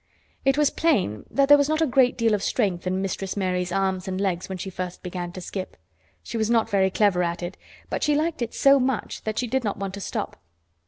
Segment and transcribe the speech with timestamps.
[0.45, 3.71] '"It was plain that there was not a great deal of strength in Mistress Mary's
[3.71, 5.77] arms and legs when she first began to skip.
[6.23, 7.55] She was not very clever at it,
[7.87, 10.37] but she liked it so much that she did not want to stop.